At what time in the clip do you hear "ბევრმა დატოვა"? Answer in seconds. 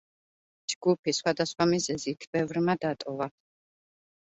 2.33-3.31